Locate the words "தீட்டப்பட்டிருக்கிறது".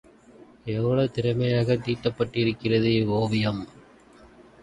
1.83-2.89